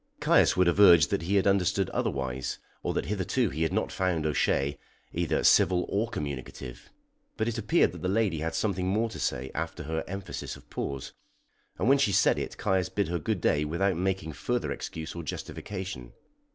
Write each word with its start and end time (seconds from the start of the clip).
Caius 0.19 0.57
would 0.57 0.65
have 0.65 0.79
urged 0.79 1.11
that 1.11 1.21
he 1.21 1.35
had 1.35 1.45
understood 1.45 1.91
otherwise, 1.91 2.57
or 2.81 2.91
that 2.95 3.05
hitherto 3.05 3.51
he 3.51 3.61
had 3.61 3.71
not 3.71 3.91
found 3.91 4.25
O'Shea 4.25 4.79
either 5.13 5.43
civil 5.43 5.85
or 5.89 6.09
communicative; 6.09 6.89
but 7.37 7.47
it 7.47 7.59
appeared 7.59 7.91
that 7.91 8.01
the 8.01 8.09
lady 8.09 8.39
had 8.39 8.55
something 8.55 8.87
more 8.87 9.11
to 9.11 9.19
say 9.19 9.51
after 9.53 9.83
her 9.83 10.03
emphasis 10.07 10.55
of 10.55 10.67
pause, 10.71 11.11
and 11.77 11.87
when 11.87 11.99
she 11.99 12.11
said 12.11 12.39
it 12.39 12.57
Caius 12.57 12.89
bid 12.89 13.09
her 13.09 13.19
good 13.19 13.41
day 13.41 13.63
without 13.63 13.95
making 13.95 14.33
further 14.33 14.71
excuse 14.71 15.13
or 15.13 15.21
justification. 15.21 16.13